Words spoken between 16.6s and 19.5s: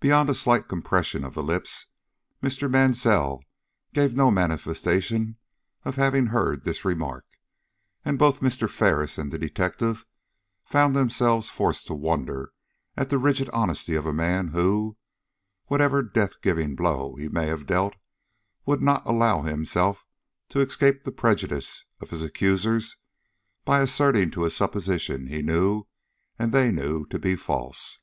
blow he may have dealt, would not allow